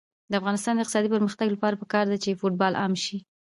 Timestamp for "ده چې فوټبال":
2.11-2.73